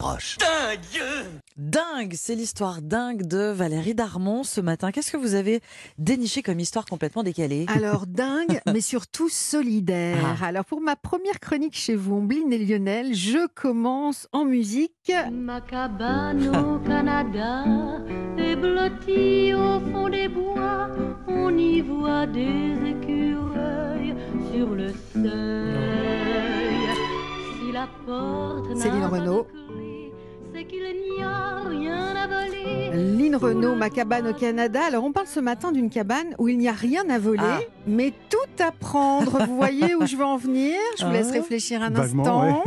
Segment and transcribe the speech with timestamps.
[0.00, 0.38] proche.
[1.58, 4.92] Dingue, c'est l'histoire dingue de Valérie Darmon ce matin.
[4.92, 5.60] Qu'est-ce que vous avez
[5.98, 7.66] déniché comme histoire complètement décalée?
[7.68, 10.38] Alors dingue, mais surtout solidaire.
[10.40, 10.46] Ah.
[10.46, 15.12] Alors pour ma première chronique chez vous, Ombline et Lionel, je commence en musique.
[15.30, 17.64] Ma cabane au Canada
[18.38, 20.88] est blottie au fond des bois.
[21.28, 24.14] On y voit des écureuils
[24.50, 25.30] sur le seuil.
[27.60, 29.46] Si la porte n'a Céline Renaud.
[30.70, 33.09] Qu'il n'y a rien à voler.
[33.30, 34.80] Lynn Renault, ma cabane au Canada.
[34.84, 37.60] Alors on parle ce matin d'une cabane où il n'y a rien à voler, Ah.
[37.86, 39.46] mais tout à prendre.
[39.46, 40.74] Vous voyez où je veux en venir?
[40.98, 41.34] Je vous laisse Ah.
[41.34, 42.64] réfléchir un Vaguement, instant.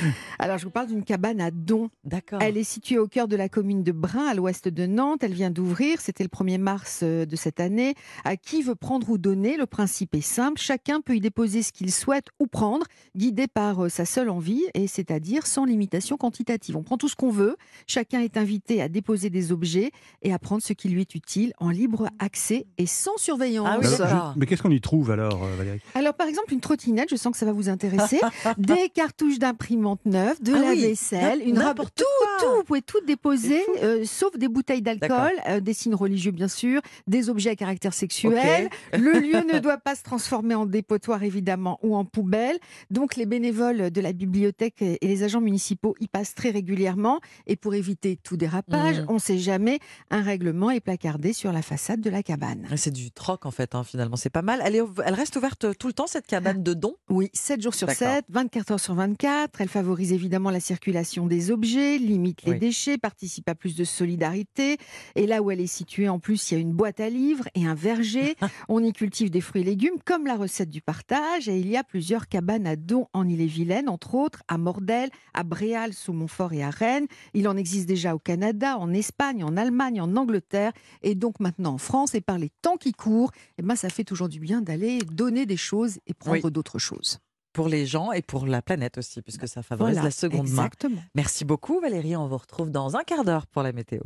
[0.38, 1.90] Alors je vous parle d'une cabane à Don.
[2.04, 2.40] D'accord.
[2.40, 5.22] Elle est située au cœur de la commune de Brun, à l'ouest de Nantes.
[5.22, 7.94] Elle vient d'ouvrir, c'était le 1er mars euh, de cette année.
[8.24, 9.58] À qui veut prendre ou donner?
[9.58, 10.58] Le principe est simple.
[10.58, 12.86] Chacun peut y déposer ce qu'il souhaite ou prendre,
[13.16, 16.74] guidé par euh, sa seule envie, et c'est-à-dire sans limitation quantitative.
[16.76, 17.56] On prend tout ce qu'on veut.
[17.86, 19.90] Chacun est invité à déposer des objets
[20.22, 23.68] et à prendre ce qui lui est utile en libre accès et sans surveillance.
[23.70, 24.32] Ah oui, Alors, d'accord.
[24.34, 25.80] je- mais qu'est-ce qu'on y trouve alors, euh, Valérie?
[25.94, 28.20] Alors, par exemple, une trottinette, je sens que ça va vous intéresser.
[28.58, 31.76] des cartouches d'imprimante neuve, de Ah la oui, vaisselle, une robe.
[31.94, 32.28] Tout, quoi.
[32.40, 36.48] tout, vous pouvez tout déposer, euh, sauf des bouteilles d'alcool, euh, des signes religieux, bien
[36.48, 38.68] sûr, des objets à caractère sexuel.
[38.92, 42.56] Le lieu ne doit pas se transformer en dépotoir, évidemment, ou en poubelle.
[42.90, 47.20] Donc, les bénévoles de la bibliothèque et les agents municipaux y passent très régulièrement.
[47.46, 49.06] Et pour éviter tout dérapage, Mhm.
[49.08, 49.78] on ne sait jamais,
[50.10, 52.66] un règlement est placardé sur la façade de la cabane.
[52.76, 54.60] C'est du troc en fait, hein, finalement, c'est pas mal.
[54.64, 56.94] Elle, est, elle reste ouverte tout le temps, cette cabane de dons?
[57.08, 58.14] Oui, 7 jours sur D'accord.
[58.14, 59.60] 7, 24 heures sur 24.
[59.60, 62.58] Elle favorise évidemment la circulation des objets, limite les Oui.
[62.58, 64.78] déchets, participe à plus de solidarité.
[65.14, 67.44] Et là où elle est située, en plus, il y a une boîte à livres
[67.54, 68.34] et un verger.
[68.68, 71.48] On y cultive des fruits et légumes, comme la recette du partage.
[71.48, 75.42] Et il y a plusieurs cabanes à dons en Ille-et-Vilaine, entre autres à Mordel, à
[75.42, 77.06] Bréal, sous Montfort et à Rennes.
[77.34, 80.72] Il en existe déjà au Canada, en Espagne, en Allemagne, en Angleterre
[81.02, 82.14] et donc maintenant en France.
[82.14, 85.46] Et par les temps qui courent, eh ben, ça fait toujours du bien d'aller donner
[85.46, 86.50] des choses et prendre Oui.
[86.52, 87.18] d'autres choses.
[87.52, 90.64] pour les gens et pour la planète aussi, puisque ça favorise Voilà, la seconde main.
[90.64, 91.00] exactement.
[91.14, 94.00] Merci beaucoup Valérie, on vous retrouve dans un quart d'heure pour la météo.